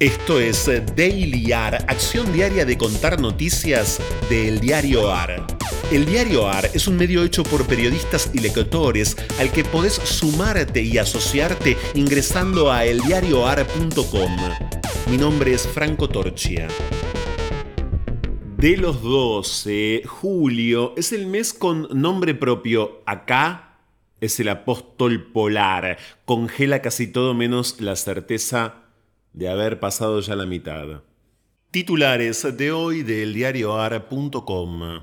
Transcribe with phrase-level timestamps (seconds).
[0.00, 0.64] Esto es
[0.96, 5.46] Daily AR, acción diaria de contar noticias del diario AR.
[5.92, 10.80] El diario AR es un medio hecho por periodistas y lectores al que podés sumarte
[10.80, 14.36] y asociarte ingresando a eldiarioar.com.
[15.10, 16.66] Mi nombre es Franco Torchia.
[18.56, 23.02] De los 12, julio es el mes con nombre propio.
[23.04, 23.76] Acá
[24.18, 25.98] es el apóstol polar.
[26.24, 28.86] Congela casi todo menos la certeza
[29.32, 31.02] de haber pasado ya la mitad.
[31.70, 35.02] Titulares de hoy del diarioar.com.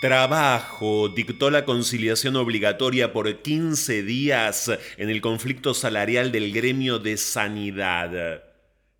[0.00, 7.16] Trabajo dictó la conciliación obligatoria por 15 días en el conflicto salarial del gremio de
[7.16, 8.44] sanidad.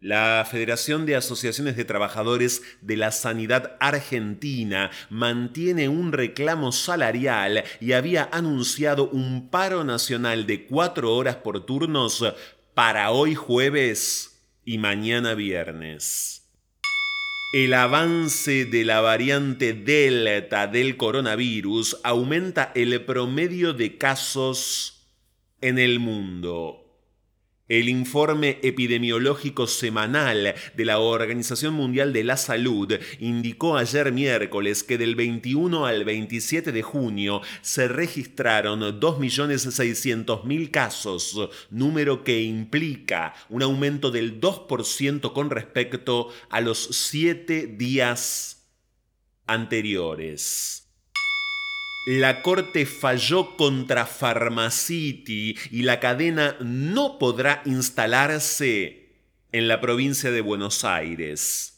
[0.00, 7.92] La Federación de Asociaciones de Trabajadores de la Sanidad Argentina mantiene un reclamo salarial y
[7.92, 12.24] había anunciado un paro nacional de cuatro horas por turnos
[12.78, 16.48] para hoy jueves y mañana viernes.
[17.52, 25.08] El avance de la variante Delta del coronavirus aumenta el promedio de casos
[25.61, 26.88] en el mundo.
[27.69, 34.97] El informe epidemiológico semanal de la Organización Mundial de la Salud indicó ayer miércoles que
[34.97, 44.11] del 21 al 27 de junio se registraron 2.600.000 casos, número que implica un aumento
[44.11, 48.66] del 2% con respecto a los siete días
[49.46, 50.88] anteriores.
[52.11, 59.11] La corte falló contra Pharmacity y la cadena no podrá instalarse
[59.53, 61.77] en la provincia de Buenos Aires.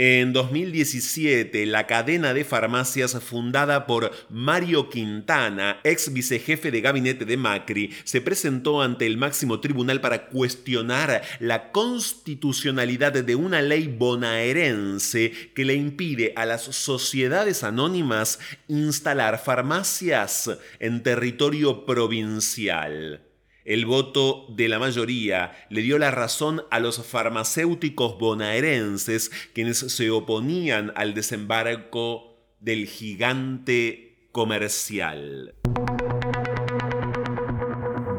[0.00, 7.36] En 2017, la cadena de farmacias fundada por Mario Quintana, ex vicejefe de gabinete de
[7.36, 15.32] Macri, se presentó ante el máximo tribunal para cuestionar la constitucionalidad de una ley bonaerense
[15.52, 18.38] que le impide a las sociedades anónimas
[18.68, 20.48] instalar farmacias
[20.78, 23.27] en territorio provincial.
[23.68, 30.08] El voto de la mayoría le dio la razón a los farmacéuticos bonaerenses quienes se
[30.08, 35.54] oponían al desembarco del gigante comercial.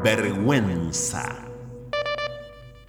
[0.04, 1.48] Vergüenza.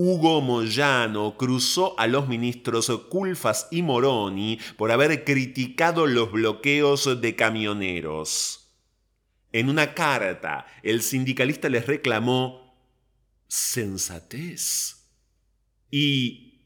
[0.00, 7.34] Hugo Moyano cruzó a los ministros Culfas y Moroni por haber criticado los bloqueos de
[7.34, 8.68] camioneros.
[9.50, 12.76] En una carta, el sindicalista les reclamó
[13.48, 15.04] sensatez
[15.90, 16.60] y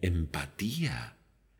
[0.00, 1.16] empatía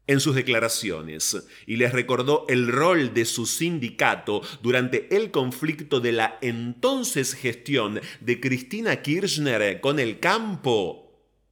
[0.07, 6.13] en sus declaraciones y les recordó el rol de su sindicato durante el conflicto de
[6.13, 11.06] la entonces gestión de Cristina Kirchner con el campo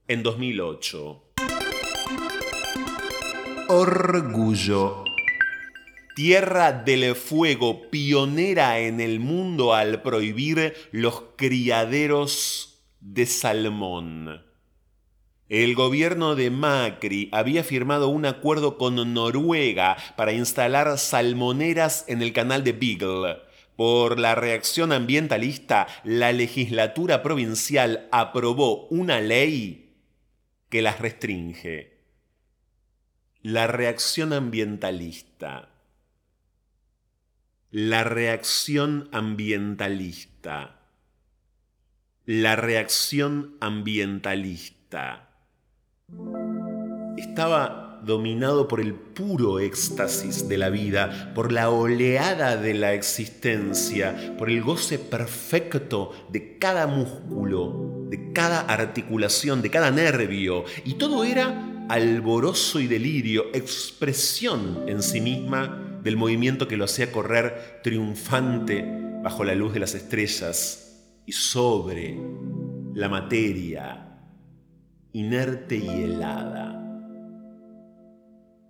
[0.07, 1.23] en 2008.
[3.69, 5.05] Orgullo.
[6.15, 14.43] Tierra del Fuego, pionera en el mundo al prohibir los criaderos de salmón.
[15.49, 22.33] El gobierno de Macri había firmado un acuerdo con Noruega para instalar salmoneras en el
[22.33, 23.39] canal de Beagle.
[23.77, 29.84] Por la reacción ambientalista, la legislatura provincial aprobó una ley
[30.75, 32.01] que las restringe.
[33.43, 35.69] La reacción ambientalista.
[37.71, 40.81] La reacción ambientalista.
[42.25, 45.29] La reacción ambientalista.
[47.19, 54.35] Estaba dominado por el puro éxtasis de la vida, por la oleada de la existencia,
[54.37, 61.25] por el goce perfecto de cada músculo, de cada articulación, de cada nervio, y todo
[61.25, 68.85] era alboroso y delirio, expresión en sí misma del movimiento que lo hacía correr triunfante
[69.21, 72.17] bajo la luz de las estrellas y sobre
[72.95, 74.21] la materia
[75.13, 76.81] inerte y helada.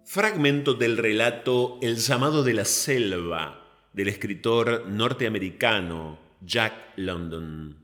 [0.06, 3.60] Fragmento del relato El llamado de la selva
[3.92, 7.83] del escritor norteamericano Jack London.